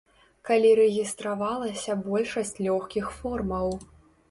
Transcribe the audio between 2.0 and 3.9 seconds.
большасць лёгкіх формаў.